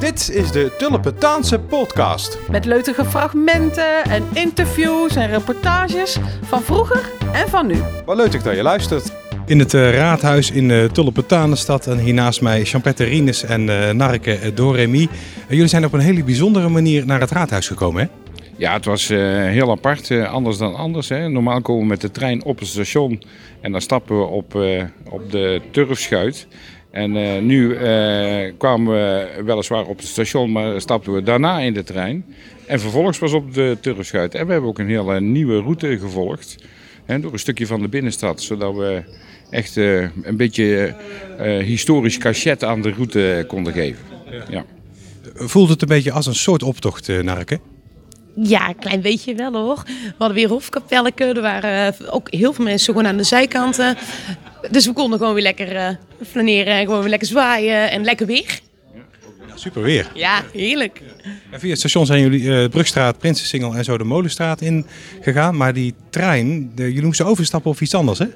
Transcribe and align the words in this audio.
Dit 0.00 0.30
is 0.30 0.52
de 0.52 0.72
Tulpentaanse 0.78 1.58
podcast. 1.58 2.38
Met 2.50 2.64
leutige 2.64 3.04
fragmenten 3.04 4.04
en 4.04 4.24
interviews 4.32 5.16
en 5.16 5.28
reportages 5.28 6.16
van 6.42 6.62
vroeger 6.62 7.10
en 7.32 7.48
van 7.48 7.66
nu. 7.66 7.74
Wat 8.04 8.16
leuk 8.16 8.44
dat 8.44 8.56
je 8.56 8.62
luistert. 8.62 9.12
In 9.46 9.58
het 9.58 9.72
uh, 9.72 9.94
raadhuis 9.94 10.50
in 10.50 10.68
uh, 10.68 10.84
Tulpentanenstad 10.84 11.86
en 11.86 11.98
hier 11.98 12.14
naast 12.14 12.40
mij 12.40 12.64
Champette 12.64 13.04
Rines 13.04 13.44
en 13.44 13.66
uh, 13.66 13.90
Narke 13.90 14.52
Doremi. 14.54 15.08
jullie 15.48 15.66
zijn 15.66 15.84
op 15.84 15.92
een 15.92 16.00
hele 16.00 16.24
bijzondere 16.24 16.68
manier 16.68 17.06
naar 17.06 17.20
het 17.20 17.30
raadhuis 17.30 17.68
gekomen 17.68 18.02
hè? 18.02 18.08
Ja, 18.56 18.72
het 18.72 18.84
was 18.84 19.08
heel 19.08 19.70
apart, 19.70 20.10
anders 20.10 20.58
dan 20.58 20.74
anders. 20.74 21.08
Hè. 21.08 21.28
Normaal 21.28 21.60
komen 21.60 21.82
we 21.82 21.88
met 21.88 22.00
de 22.00 22.10
trein 22.10 22.44
op 22.44 22.58
het 22.58 22.68
station 22.68 23.22
en 23.60 23.72
dan 23.72 23.80
stappen 23.80 24.18
we 24.18 24.24
op, 24.24 24.54
op 25.10 25.30
de 25.30 25.60
turfschuit. 25.70 26.46
En 26.90 27.16
uh, 27.16 27.38
nu 27.38 27.78
uh, 27.78 28.52
kwamen 28.58 28.94
we 28.94 29.28
weliswaar 29.44 29.86
op 29.86 29.96
het 29.96 30.06
station, 30.06 30.52
maar 30.52 30.80
stapten 30.80 31.12
we 31.12 31.22
daarna 31.22 31.58
in 31.58 31.74
de 31.74 31.82
trein. 31.82 32.24
En 32.66 32.80
vervolgens 32.80 33.18
was 33.18 33.32
op 33.32 33.54
de 33.54 33.76
Turfschuit. 33.80 34.34
En 34.34 34.46
we 34.46 34.52
hebben 34.52 34.70
ook 34.70 34.78
een 34.78 34.88
hele 34.88 35.20
nieuwe 35.20 35.60
route 35.60 35.98
gevolgd. 35.98 36.56
Hè, 37.04 37.20
door 37.20 37.32
een 37.32 37.38
stukje 37.38 37.66
van 37.66 37.80
de 37.80 37.88
binnenstad. 37.88 38.42
Zodat 38.42 38.74
we 38.74 39.02
echt 39.50 39.76
uh, 39.76 40.08
een 40.22 40.36
beetje 40.36 40.94
historisch 41.62 42.18
cachet 42.18 42.64
aan 42.64 42.82
de 42.82 42.90
route 42.90 43.44
konden 43.48 43.72
geven. 43.72 44.04
Ja. 44.30 44.44
ja. 44.50 44.64
Voelt 45.34 45.68
het 45.68 45.82
een 45.82 45.88
beetje 45.88 46.12
als 46.12 46.26
een 46.26 46.34
soort 46.34 46.62
optocht, 46.62 47.22
Narke? 47.22 47.60
Ja, 48.34 48.68
een 48.68 48.78
klein 48.78 49.00
beetje 49.00 49.34
wel 49.34 49.52
hoor. 49.52 49.82
We 49.86 50.14
hadden 50.18 50.36
weer 50.36 50.48
hofkapelleken. 50.48 51.34
Er 51.34 51.42
waren 51.42 52.12
ook 52.12 52.30
heel 52.30 52.52
veel 52.52 52.64
mensen 52.64 52.94
gewoon 52.94 53.08
aan 53.08 53.16
de 53.16 53.24
zijkanten. 53.24 53.96
Dus 54.70 54.86
we 54.86 54.92
konden 54.92 55.18
gewoon 55.18 55.34
weer 55.34 55.42
lekker 55.42 55.74
uh, 55.74 55.88
flaneren 56.30 56.74
en 56.74 56.84
gewoon 56.84 57.00
weer 57.00 57.08
lekker 57.08 57.28
zwaaien 57.28 57.90
en 57.90 58.04
lekker 58.04 58.26
weer. 58.26 58.60
Ja, 59.48 59.56
super 59.56 59.82
weer. 59.82 60.10
Ja, 60.14 60.42
heerlijk. 60.52 61.02
Ja, 61.50 61.58
via 61.58 61.70
het 61.70 61.78
station 61.78 62.06
zijn 62.06 62.20
jullie 62.20 62.42
uh, 62.42 62.68
Brugstraat, 62.68 63.18
Prinsensingel 63.18 63.74
en 63.74 63.84
zo 63.84 63.98
de 63.98 64.04
Molenstraat 64.04 64.60
in 64.60 64.86
gegaan. 65.20 65.56
Maar 65.56 65.72
die 65.72 65.94
trein, 66.10 66.72
de, 66.74 66.82
jullie 66.82 67.04
moesten 67.04 67.26
overstappen 67.26 67.70
of 67.70 67.80
iets 67.80 67.94
anders 67.94 68.18
hè? 68.18 68.26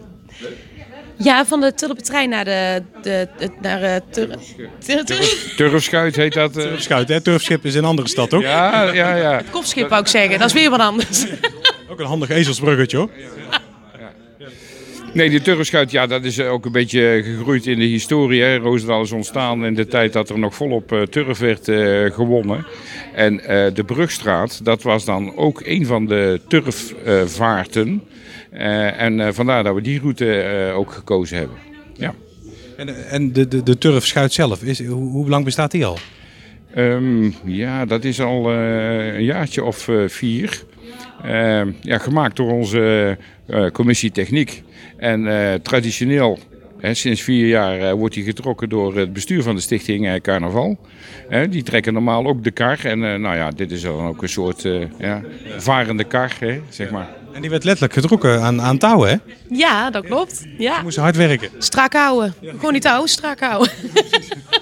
Ja, 1.17 1.47
van 1.47 1.61
de 1.61 1.75
Tulpentrein 1.75 2.29
naar 2.29 2.45
de, 2.45 2.83
de, 3.03 3.29
de 3.39 3.51
naar 3.61 3.83
uh, 3.83 3.97
tur, 4.11 4.37
tur, 4.85 5.05
tur, 5.05 5.55
Turfschuit 5.57 6.17
heet 6.17 6.33
dat. 6.33 6.57
Uh... 6.57 6.63
Turfschuit, 6.63 7.09
hè? 7.09 7.21
Turfschip 7.21 7.65
is 7.65 7.75
in 7.75 7.79
een 7.79 7.89
andere 7.89 8.09
stad 8.09 8.35
ook. 8.35 8.43
Ja, 8.43 8.93
ja, 8.93 9.15
ja. 9.15 9.43
Kopschip 9.51 9.89
wou 9.89 10.01
ik 10.01 10.09
zeggen, 10.09 10.39
dat 10.39 10.49
is 10.49 10.55
weer 10.55 10.71
wat 10.71 10.81
anders. 10.81 11.27
ook 11.91 12.01
een 12.01 12.07
handig 12.07 12.29
ezelsbruggetje 12.29 12.97
hoor. 12.97 13.11
Nee, 15.15 15.31
die 15.31 15.43
turfschuit, 15.43 15.91
ja, 15.91 16.07
dat 16.07 16.25
is 16.25 16.41
ook 16.41 16.65
een 16.65 16.73
beetje 16.73 17.21
gegroeid 17.25 17.67
in 17.67 17.79
de 17.79 17.85
historie. 17.85 18.43
Hè. 18.43 18.57
Roosendaal 18.57 19.03
is 19.03 19.13
ontstaan 19.13 19.65
in 19.65 19.75
de 19.75 19.87
tijd 19.87 20.13
dat 20.13 20.29
er 20.29 20.39
nog 20.39 20.55
volop 20.55 20.93
uh, 20.93 21.03
turf 21.03 21.39
werd 21.39 21.69
uh, 21.69 22.11
gewonnen. 22.11 22.67
En 23.15 23.35
uh, 23.35 23.67
de 23.75 23.85
Brugstraat, 23.87 24.65
dat 24.65 24.83
was 24.83 25.05
dan 25.05 25.37
ook 25.37 25.63
een 25.65 25.87
van 25.87 26.07
de 26.07 26.41
turfvaarten. 26.49 28.03
en 28.51 29.35
vandaar 29.35 29.65
dat 29.65 29.75
we 29.75 29.81
die 29.81 30.01
route 30.01 30.73
ook 30.75 30.93
gekozen 30.93 31.37
hebben. 31.37 31.57
Ja. 31.97 32.15
En, 32.77 33.09
en 33.09 33.33
de, 33.33 33.49
de, 33.49 33.63
de 33.63 33.79
turfschuit 33.79 34.33
zelf, 34.33 34.63
is, 34.63 34.85
hoe, 34.85 35.11
hoe 35.11 35.29
lang 35.29 35.45
bestaat 35.45 35.71
die 35.71 35.87
al? 35.87 35.99
Um, 36.77 37.35
ja, 37.45 37.85
dat 37.85 38.05
is 38.05 38.21
al 38.21 38.53
een 38.53 39.25
jaartje 39.25 39.65
of 39.65 39.89
vier. 40.07 40.63
Ehm, 41.25 41.71
ja, 41.81 41.99
gemaakt 41.99 42.37
door 42.37 42.51
onze 42.51 43.17
commissie 43.73 44.11
techniek. 44.11 44.63
En 44.97 45.21
uh, 45.21 45.55
traditioneel, 45.55 46.39
hè, 46.81 46.95
sinds 46.95 47.23
vier 47.23 47.47
jaar, 47.47 47.81
uh, 47.81 47.93
wordt 47.93 48.15
hij 48.15 48.25
getrokken 48.25 48.69
door 48.69 48.97
het 48.97 49.13
bestuur 49.13 49.43
van 49.43 49.55
de 49.55 49.61
stichting 49.61 50.07
uh, 50.07 50.15
Carnaval. 50.15 50.79
die 51.51 51.63
trekken 51.63 51.93
normaal 51.93 52.27
ook 52.27 52.45
de 52.45 52.51
kar. 52.51 52.85
En 52.85 52.99
nou 52.99 53.37
ja, 53.37 53.51
dit 53.51 53.71
is 53.71 53.83
dan 53.83 54.07
ook 54.07 54.23
een 54.23 54.29
soort 54.29 54.63
ja, 54.99 55.23
varende 55.57 56.05
kar, 56.05 56.33
hè, 56.39 56.61
zeg 56.69 56.91
maar. 56.91 57.09
En 57.33 57.41
die 57.41 57.51
werd 57.51 57.65
letterlijk 57.65 57.95
getrokken 57.95 58.43
aan, 58.43 58.61
aan 58.61 58.79
touwen, 58.79 59.09
hè? 59.09 59.17
Ja, 59.57 59.91
dat 59.91 60.05
klopt. 60.05 60.47
Ja. 60.59 60.77
Ze 60.77 60.83
moesten 60.83 61.03
hard 61.03 61.17
werken. 61.17 61.49
Strak 61.59 61.93
houden. 61.93 62.35
Gewoon 62.43 62.73
niet 62.73 62.83
touwen, 62.83 63.09
strak 63.09 63.41
houden. 63.41 63.73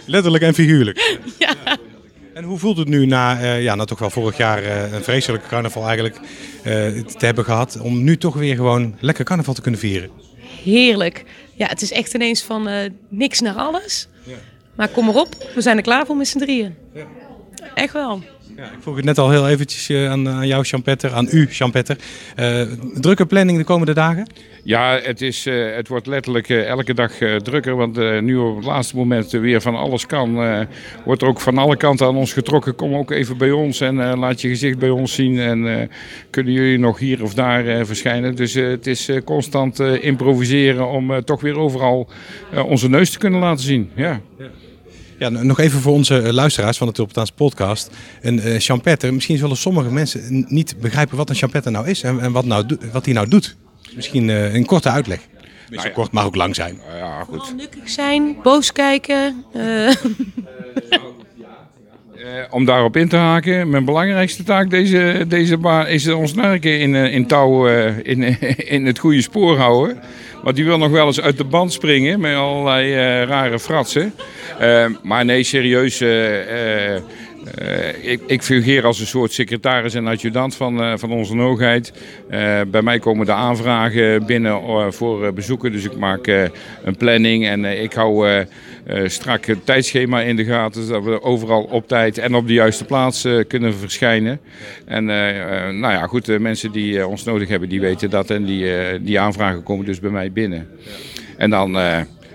letterlijk 0.07 0.45
en 0.45 0.55
figuurlijk. 0.55 1.19
Ja. 1.39 1.55
En 2.43 2.49
hoe 2.49 2.59
voelt 2.59 2.77
het 2.77 2.89
nu 2.89 3.07
na, 3.07 3.41
uh, 3.41 3.63
ja, 3.63 3.75
nou 3.75 3.87
toch 3.87 3.99
wel 3.99 4.11
vorig 4.11 4.37
jaar 4.37 4.63
uh, 4.63 4.93
een 4.93 5.03
vreselijke 5.03 5.49
carnaval 5.49 5.87
eigenlijk 5.87 6.17
uh, 6.17 6.23
te 7.05 7.25
hebben 7.27 7.45
gehad, 7.45 7.81
om 7.81 8.03
nu 8.03 8.17
toch 8.17 8.35
weer 8.35 8.55
gewoon 8.55 8.97
lekker 9.01 9.25
carnaval 9.25 9.55
te 9.55 9.61
kunnen 9.61 9.81
vieren? 9.81 10.11
Heerlijk. 10.65 11.25
Ja, 11.55 11.67
het 11.67 11.83
is 11.83 11.93
echt 11.93 12.15
ineens 12.15 12.43
van 12.43 12.69
niks 13.09 13.41
naar 13.41 13.55
alles. 13.55 14.09
Ja. 14.25 14.37
Maar 14.75 14.89
kom 14.89 15.09
erop, 15.09 15.29
we 15.55 15.61
zijn 15.61 15.77
er 15.77 15.83
klaar 15.83 16.07
voor 16.07 16.17
met 16.17 16.29
z'n 16.29 16.39
drieën. 16.39 16.75
Ja. 16.95 17.05
Echt 17.75 17.93
wel. 17.93 18.23
Ja, 18.57 18.65
ik 18.65 18.79
vroeg 18.81 18.97
het 18.97 19.05
net 19.05 19.19
al 19.19 19.31
heel 19.31 19.49
eventjes 19.49 19.91
aan, 20.09 20.29
aan 20.29 20.47
jou, 20.47 20.65
Champetter, 20.65 21.13
aan 21.13 21.29
u, 21.31 21.47
Champetter. 21.51 21.97
drukke 22.95 23.27
planning 23.27 23.59
de 23.59 23.65
komende 23.65 23.95
dagen? 23.95 24.27
Ja, 24.65 24.99
het, 25.03 25.21
is, 25.21 25.47
uh, 25.47 25.75
het 25.75 25.89
wordt 25.89 26.07
letterlijk 26.07 26.49
uh, 26.49 26.67
elke 26.67 26.95
dag 26.95 27.21
uh, 27.21 27.37
drukker. 27.37 27.77
Want 27.77 28.21
nu 28.21 28.37
op 28.37 28.57
het 28.57 28.65
laatste 28.65 28.97
moment 28.97 29.31
weer 29.31 29.61
van 29.61 29.77
alles 29.77 30.07
kan, 30.07 30.35
wordt 31.05 31.23
er 31.23 31.29
ook 31.29 31.41
van 31.41 31.59
alle 31.59 31.77
kanten 31.77 32.07
aan 32.07 32.17
ons 32.17 32.33
getrokken. 32.33 32.75
Kom 32.75 32.95
ook 32.95 33.11
even 33.11 33.37
bij 33.37 33.51
ons 33.51 33.81
en 33.81 34.19
laat 34.19 34.41
je 34.41 34.49
gezicht 34.49 34.79
bij 34.79 34.91
ons 34.91 35.15
zien. 35.15 35.39
En 35.39 35.91
kunnen 36.31 36.53
jullie 36.53 36.79
nog 36.79 36.99
hier 36.99 37.23
of 37.23 37.35
daar 37.35 37.87
verschijnen. 37.87 38.35
Dus 38.35 38.55
het 38.55 38.87
is 38.87 39.11
constant 39.25 39.79
improviseren 39.81 40.89
om 40.89 41.25
toch 41.25 41.41
weer 41.41 41.59
overal 41.59 42.09
onze 42.67 42.89
neus 42.89 43.11
te 43.11 43.19
kunnen 43.19 43.41
laten 43.41 43.65
zien. 43.65 43.91
Ja. 43.95 44.21
ja. 44.39 44.47
Ja, 45.23 45.29
nog 45.29 45.59
even 45.59 45.81
voor 45.81 45.93
onze 45.93 46.33
luisteraars 46.33 46.79
van 46.79 46.87
de 46.87 46.93
Tulpentaanse 46.93 47.33
podcast. 47.33 47.91
Een 48.21 48.47
uh, 48.47 48.59
champetter, 48.59 49.15
misschien 49.15 49.39
zullen 49.39 49.57
sommige 49.57 49.91
mensen 49.91 50.45
niet 50.49 50.81
begrijpen 50.81 51.17
wat 51.17 51.29
een 51.29 51.35
champetter 51.35 51.73
nou 51.73 51.89
is 51.89 52.03
en, 52.03 52.21
en 52.21 52.33
wat, 52.33 52.45
nou, 52.45 52.79
wat 52.93 53.05
hij 53.05 53.15
nou 53.15 53.29
doet. 53.29 53.57
Misschien 53.95 54.29
uh, 54.29 54.55
een 54.55 54.67
korte 54.67 54.89
uitleg. 54.89 55.21
Nou 55.69 55.89
ja. 55.89 55.95
kort 55.95 56.13
mag 56.13 56.25
ook 56.25 56.37
lang 56.37 56.55
zijn. 56.55 56.81
Ja, 56.97 57.25
goed. 57.25 57.37
Vooral 57.37 57.55
nukkig 57.55 57.89
zijn, 57.89 58.37
boos 58.43 58.73
kijken. 58.73 59.45
Uh. 59.57 59.95
Uh, 62.23 62.29
om 62.51 62.65
daarop 62.65 62.97
in 62.97 63.09
te 63.09 63.17
haken, 63.17 63.71
mijn 63.71 63.85
belangrijkste 63.85 64.43
taak 64.43 64.71
deze, 64.71 65.25
deze 65.29 65.57
baan 65.57 65.87
is 65.87 66.09
ons 66.09 66.35
narken 66.35 66.81
in, 66.81 66.95
in 66.95 67.27
touw 67.27 67.67
in, 68.03 68.39
in 68.77 68.87
het 68.87 68.99
goede 68.99 69.23
spoor 69.23 69.57
houden. 69.57 70.01
Want 70.43 70.57
die 70.57 70.65
wil 70.65 70.79
nog 70.79 70.91
wel 70.91 71.07
eens 71.07 71.21
uit 71.21 71.37
de 71.37 71.45
band 71.45 71.73
springen 71.73 72.21
met 72.21 72.37
allerlei 72.37 72.95
rare 73.25 73.59
fratsen. 73.59 74.15
maar 75.03 75.25
nee, 75.25 75.43
serieus 75.43 75.99
uh, 77.63 78.11
ik, 78.11 78.21
ik 78.27 78.43
fungeer 78.43 78.85
als 78.85 79.01
een 79.01 79.07
soort 79.07 79.33
secretaris 79.33 79.95
en 79.95 80.07
adjudant 80.07 80.55
van, 80.55 80.81
uh, 80.81 80.93
van 80.97 81.11
onze 81.11 81.37
hoogheid. 81.37 81.93
Uh, 82.31 82.61
bij 82.67 82.83
mij 82.83 82.99
komen 82.99 83.27
de 83.27 83.33
aanvragen 83.33 84.27
binnen 84.27 84.93
voor 84.93 85.33
bezoeken. 85.33 85.73
Dus 85.73 85.85
ik 85.85 85.97
maak 85.97 86.27
een 86.27 86.97
planning 86.99 87.47
en 87.47 87.65
ik 87.65 87.93
hou 87.93 88.45
strak 89.07 89.45
het 89.45 89.67
tijdschema 89.67 90.21
in 90.21 90.37
de 90.37 90.45
gaten. 90.45 90.85
Zodat 90.85 91.05
we 91.05 91.23
overal 91.23 91.63
op 91.63 91.89
tijd 91.89 92.19
en 92.19 92.35
op 92.35 92.47
de 92.47 92.53
juiste 92.53 92.85
plaats 92.85 93.29
kunnen 93.49 93.75
verschijnen. 93.75 94.41
En 94.85 95.05
nou 95.05 95.81
ja, 95.81 96.07
goed, 96.07 96.25
de 96.25 96.39
mensen 96.39 96.73
die 96.73 97.07
ons 97.07 97.25
nodig 97.25 97.49
hebben, 97.49 97.69
die 97.69 97.81
weten 97.81 98.11
dat. 98.11 98.31
En 98.31 98.45
die, 98.45 98.67
die 99.01 99.21
aanvragen 99.21 99.63
komen 99.63 99.87
dus 99.87 100.01
bij 100.01 100.11
mij 100.11 100.33
binnen. 100.33 100.69
En 101.37 101.51
dan... 101.51 101.79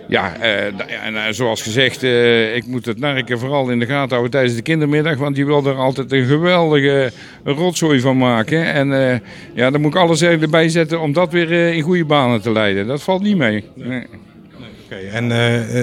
Ja, 0.07 0.35
en 0.35 1.13
uh, 1.13 1.22
zoals 1.29 1.62
gezegd, 1.62 2.03
uh, 2.03 2.56
ik 2.56 2.66
moet 2.66 2.85
het 2.85 3.00
narken 3.00 3.40
vooral 3.40 3.69
in 3.69 3.79
de 3.79 3.85
gaten 3.85 4.09
houden 4.09 4.31
tijdens 4.31 4.56
de 4.56 4.62
kindermiddag. 4.62 5.18
Want 5.18 5.35
die 5.35 5.45
wil 5.45 5.66
er 5.66 5.75
altijd 5.75 6.12
een 6.12 6.25
geweldige 6.25 7.12
rotzooi 7.44 8.00
van 8.00 8.17
maken. 8.17 8.73
En 8.73 9.22
ja, 9.53 9.72
dan 9.72 9.81
moet 9.81 9.94
ik 9.94 10.00
alles 10.00 10.22
erbij 10.22 10.69
zetten 10.69 11.01
om 11.01 11.13
dat 11.13 11.31
weer 11.31 11.51
in 11.51 11.81
goede 11.81 12.06
banen 12.06 12.41
te 12.41 12.51
leiden. 12.51 12.88
Dat 12.88 13.03
valt 13.03 13.22
niet 13.22 13.38
mee. 13.38 13.63
Nee. 13.75 14.03
Oké, 14.03 14.96
okay, 14.96 15.07
en 15.09 15.29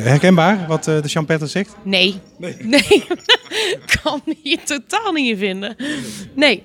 herkenbaar 0.03 0.65
wat 0.69 0.85
de 0.85 1.03
champetter 1.05 1.49
zegt? 1.49 1.77
Nee. 1.83 2.15
Nee. 2.39 2.57
nee. 2.61 3.07
kan 4.03 4.21
hier 4.43 4.59
totaal 4.65 5.13
niet 5.13 5.31
in 5.31 5.37
vinden. 5.37 5.77
Nee. 5.79 5.95
nee. 6.35 6.63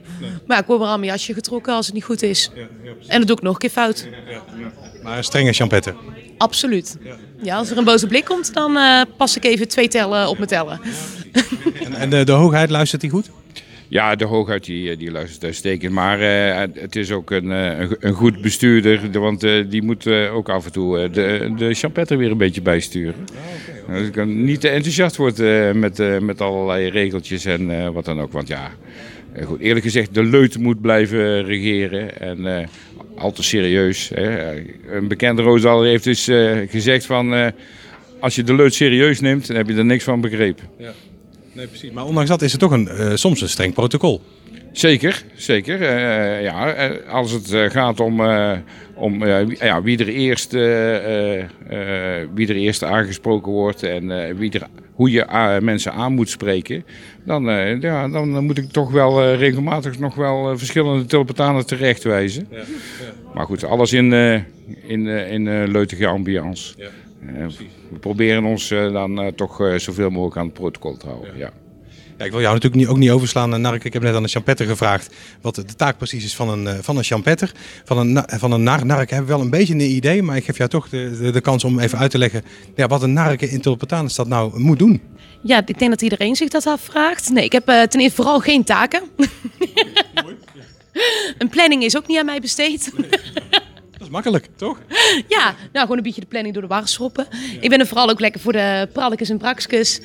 Maar 0.47 0.59
ik 0.59 0.65
word 0.65 0.79
maar 0.79 0.89
aan 0.89 0.99
mijn 0.99 1.11
jasje 1.11 1.33
getrokken 1.33 1.73
als 1.73 1.85
het 1.85 1.95
niet 1.95 2.03
goed 2.03 2.21
is. 2.21 2.51
Ja, 2.55 2.61
ja, 2.83 2.91
en 3.07 3.17
dat 3.17 3.27
doe 3.27 3.37
ik 3.37 3.43
nog 3.43 3.53
een 3.53 3.59
keer 3.59 3.69
fout. 3.69 4.07
Ja, 4.29 4.41
maar 5.03 5.17
een 5.17 5.23
strenge 5.23 5.53
champetter? 5.53 5.95
Absoluut. 6.39 6.97
Ja, 7.41 7.55
als 7.57 7.71
er 7.71 7.77
een 7.77 7.83
boze 7.83 8.07
blik 8.07 8.25
komt, 8.25 8.53
dan 8.53 8.77
uh, 8.77 9.01
pas 9.17 9.37
ik 9.37 9.43
even 9.45 9.67
twee 9.67 9.87
tellen 9.87 10.29
op 10.29 10.37
mijn 10.37 10.49
tellen. 10.49 10.79
En, 11.83 11.93
en 11.93 12.09
de, 12.09 12.23
de, 12.23 12.31
hoogheid, 12.31 12.69
luistert 12.69 13.01
die 13.01 13.09
goed? 13.09 13.29
Ja, 13.87 14.15
de 14.15 14.25
hoogheid 14.25 14.65
die, 14.65 14.97
die 14.97 15.11
luistert 15.11 15.43
uitstekend. 15.43 15.93
Maar 15.93 16.19
uh, 16.21 16.57
het 16.73 16.95
is 16.95 17.11
ook 17.11 17.31
een, 17.31 17.49
een, 17.49 17.95
een 17.99 18.13
goed 18.13 18.41
bestuurder. 18.41 19.19
Want 19.19 19.43
uh, 19.43 19.69
die 19.69 19.83
moet 19.83 20.07
ook 20.07 20.49
af 20.49 20.65
en 20.65 20.71
toe 20.71 21.09
de, 21.09 21.53
de 21.57 21.73
champetter 21.73 22.17
weer 22.17 22.31
een 22.31 22.37
beetje 22.37 22.61
bijsturen. 22.61 23.13
Oh, 23.13 23.85
okay, 23.85 23.99
Dus 23.99 24.07
ik 24.07 24.13
kan 24.13 24.43
niet 24.43 24.61
te 24.61 24.69
enthousiast 24.69 25.15
worden 25.15 25.79
met, 25.79 26.21
met 26.21 26.41
allerlei 26.41 26.89
regeltjes 26.89 27.45
en 27.45 27.93
wat 27.93 28.05
dan 28.05 28.21
ook. 28.21 28.31
Want 28.31 28.47
ja, 28.47 28.71
goed, 29.45 29.59
eerlijk 29.59 29.85
gezegd, 29.85 30.13
de 30.13 30.23
leut 30.23 30.57
moet 30.57 30.81
blijven 30.81 31.45
regeren. 31.45 32.19
En 32.19 32.69
al 33.15 33.31
te 33.31 33.43
serieus. 33.43 34.11
Hè. 34.13 34.55
Een 34.91 35.07
bekende 35.07 35.41
Roosendaler 35.41 35.87
heeft 35.87 36.03
dus 36.03 36.27
uh, 36.27 36.57
gezegd 36.69 37.05
van... 37.05 37.33
Uh, 37.33 37.47
als 38.19 38.35
je 38.35 38.43
de 38.43 38.55
leut 38.55 38.73
serieus 38.73 39.19
neemt, 39.19 39.47
dan 39.47 39.55
heb 39.55 39.67
je 39.67 39.75
er 39.75 39.85
niks 39.85 40.03
van 40.03 40.21
begrepen. 40.21 40.63
Ja. 40.77 40.91
Nee, 41.59 41.67
precies. 41.67 41.91
Maar 41.91 42.05
ondanks 42.05 42.29
dat 42.29 42.41
is 42.41 42.51
het 42.51 42.61
toch 42.61 42.71
een, 42.71 42.87
eh, 42.87 43.15
soms 43.15 43.41
een 43.41 43.49
streng 43.49 43.73
protocol. 43.73 44.21
Zeker, 44.71 45.23
zeker. 45.35 45.81
Eh, 45.81 46.41
ja, 46.43 46.73
eh, 46.73 47.13
als 47.13 47.31
het 47.31 47.71
gaat 47.71 47.99
om, 47.99 48.21
om 48.95 49.19
wie- 49.19 49.57
ja, 49.59 49.81
wie, 49.81 49.97
er 49.97 50.07
eerst, 50.07 50.51
wie 52.33 52.47
er 52.47 52.55
eerst 52.55 52.83
aangesproken 52.83 53.51
wordt 53.51 53.83
en 53.83 54.37
wie 54.37 54.51
er, 54.51 54.61
hoe 54.93 55.11
je 55.11 55.57
mensen 55.61 55.93
aan 55.93 56.13
moet 56.13 56.29
spreken, 56.29 56.83
dan, 57.25 57.43
ja, 57.81 58.07
dan 58.09 58.45
moet 58.45 58.57
ik 58.57 58.71
toch 58.71 58.91
wel 58.91 59.33
regelmatig 59.33 59.99
nog 59.99 60.15
wel 60.15 60.57
verschillende 60.57 61.05
tulpentanen 61.05 61.65
terechtwijzen. 61.65 62.47
Maar 63.33 63.45
goed, 63.45 63.63
alles 63.63 63.93
in, 63.93 64.13
in, 64.87 65.07
in 65.07 65.67
leutige 65.71 66.07
ambiance. 66.07 66.73
Eh, 67.27 67.47
we 67.89 67.99
proberen 67.99 68.43
ons 68.43 68.71
eh, 68.71 68.91
dan 68.91 69.21
eh, 69.21 69.27
toch 69.27 69.61
eh, 69.61 69.75
zoveel 69.75 70.09
mogelijk 70.09 70.37
aan 70.37 70.45
het 70.45 70.53
protocol 70.53 70.97
te 70.97 71.07
houden. 71.07 71.37
Ja. 71.37 71.51
Ja, 72.19 72.25
ik 72.25 72.31
wil 72.31 72.41
jou 72.41 72.53
natuurlijk 72.53 72.81
niet, 72.81 72.91
ook 72.91 72.97
niet 72.97 73.09
overslaan, 73.09 73.61
Nark. 73.61 73.83
Ik 73.83 73.93
heb 73.93 74.01
net 74.01 74.15
aan 74.15 74.23
de 74.23 74.29
champetter 74.29 74.65
gevraagd 74.65 75.15
wat 75.41 75.55
de 75.55 75.63
taak 75.63 75.97
precies 75.97 76.23
is 76.23 76.35
van 76.35 76.49
een, 76.49 76.67
eh, 76.67 76.77
van 76.81 76.97
een 76.97 77.03
champetter. 77.03 77.51
Van 77.83 77.97
een, 77.97 78.23
van 78.27 78.51
een 78.51 78.63
nar. 78.63 78.85
Nark 78.85 79.09
hebben 79.09 79.27
we 79.27 79.35
wel 79.35 79.43
een 79.43 79.49
beetje 79.49 79.73
een 79.73 79.81
idee, 79.81 80.23
maar 80.23 80.35
ik 80.35 80.45
geef 80.45 80.57
jou 80.57 80.69
toch 80.69 80.89
de, 80.89 81.17
de, 81.21 81.31
de 81.31 81.41
kans 81.41 81.63
om 81.63 81.79
even 81.79 81.97
uit 81.97 82.11
te 82.11 82.17
leggen 82.17 82.43
ja, 82.75 82.87
wat 82.87 83.03
een 83.03 83.13
nark 83.13 83.41
in 83.41 83.61
Tulpentanus 83.61 84.15
dat 84.15 84.27
nou 84.27 84.59
moet 84.59 84.79
doen. 84.79 85.01
Ja, 85.41 85.61
ik 85.65 85.79
denk 85.79 85.91
dat 85.91 86.01
iedereen 86.01 86.35
zich 86.35 86.49
dat 86.49 86.65
afvraagt. 86.65 87.29
Nee, 87.29 87.43
ik 87.43 87.51
heb 87.51 87.67
eh, 87.67 87.81
ten 87.81 87.99
eerste 87.99 88.15
vooral 88.15 88.39
geen 88.39 88.63
taken. 88.63 89.01
een 91.37 91.49
planning 91.49 91.83
is 91.83 91.97
ook 91.97 92.07
niet 92.07 92.19
aan 92.19 92.25
mij 92.25 92.39
besteed. 92.39 92.91
Is 94.09 94.15
makkelijk, 94.15 94.49
toch? 94.55 94.77
ja, 95.35 95.55
nou 95.71 95.81
gewoon 95.85 95.97
een 95.97 96.03
beetje 96.03 96.21
de 96.21 96.27
planning 96.27 96.53
door 96.53 96.63
de 96.63 96.69
war 96.69 96.87
schoppen. 96.87 97.27
Ik 97.59 97.69
ben 97.69 97.79
er 97.79 97.87
vooral 97.87 98.09
ook 98.09 98.19
lekker 98.19 98.41
voor 98.41 98.51
de 98.51 98.89
pralletjes 98.93 99.29
en 99.29 99.37
braksjes. 99.37 100.01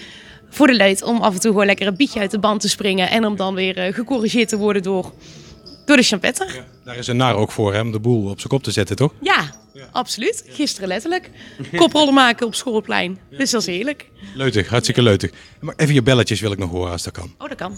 Voor 0.50 0.66
de 0.66 0.74
leut 0.74 1.02
om 1.02 1.20
af 1.20 1.34
en 1.34 1.40
toe 1.40 1.50
gewoon 1.50 1.66
lekker 1.66 1.86
een 1.86 1.96
bietje 1.96 2.20
uit 2.20 2.30
de 2.30 2.38
band 2.38 2.60
te 2.60 2.68
springen. 2.68 3.10
En 3.10 3.26
om 3.26 3.36
dan 3.36 3.54
weer 3.54 3.76
eh, 3.76 3.94
gecorrigeerd 3.94 4.48
te 4.48 4.56
worden 4.56 4.82
door, 4.82 5.12
door 5.86 5.96
de 5.96 6.02
champetter. 6.02 6.64
Daar 6.84 6.96
is 6.96 7.06
een 7.06 7.16
nar 7.16 7.34
ook 7.34 7.50
voor, 7.50 7.74
hè, 7.74 7.80
om 7.80 7.92
de 7.92 8.00
boel 8.00 8.30
op 8.30 8.36
zijn 8.36 8.48
kop 8.48 8.62
te 8.62 8.70
zetten, 8.70 8.96
toch? 8.96 9.12
Ja, 9.20 9.50
absoluut. 9.90 10.44
Gisteren 10.46 10.88
letterlijk. 10.88 11.30
Koprollen 11.76 12.14
maken 12.14 12.46
op 12.46 12.54
schoolplein. 12.54 13.18
Dus 13.30 13.50
dat 13.50 13.60
is 13.60 13.66
heerlijk. 13.66 14.10
Leutig, 14.34 14.68
hartstikke 14.68 15.02
leutig. 15.02 15.30
Maar 15.60 15.74
even 15.76 15.94
je 15.94 16.02
belletjes 16.02 16.40
wil 16.40 16.52
ik 16.52 16.58
nog 16.58 16.70
horen 16.70 16.92
als 16.92 17.02
dat 17.02 17.12
kan. 17.12 17.34
Oh, 17.38 17.48
dat 17.48 17.56
kan. 17.56 17.76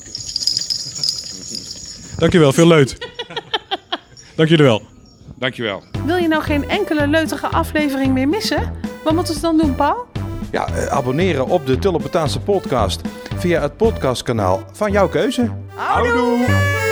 Dankjewel, 2.18 2.52
veel 2.52 2.66
leut. 2.66 2.96
Dank 4.36 4.48
jullie 4.48 4.64
wel. 4.64 4.95
Dankjewel. 5.38 5.82
Wil 6.04 6.16
je 6.16 6.28
nou 6.28 6.42
geen 6.42 6.68
enkele 6.68 7.06
leutige 7.06 7.46
aflevering 7.46 8.12
meer 8.12 8.28
missen? 8.28 8.72
Wat 9.04 9.14
moeten 9.14 9.34
ze 9.34 9.40
dan 9.40 9.58
doen, 9.58 9.74
Paul? 9.74 10.06
Ja, 10.50 10.66
eh, 10.66 10.86
abonneren 10.86 11.46
op 11.46 11.66
de 11.66 11.78
Tulpentaanse 11.78 12.40
podcast 12.40 13.00
via 13.36 13.60
het 13.60 13.76
podcastkanaal 13.76 14.64
van 14.72 14.92
jouw 14.92 15.08
keuze. 15.08 15.50
Houdoe! 15.74 16.84